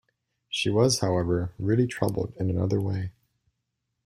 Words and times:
She 0.49 0.71
was, 0.71 0.97
however, 1.01 1.53
really 1.59 1.85
troubled 1.85 2.33
in 2.37 2.49
another 2.49 2.81
way. 2.81 3.11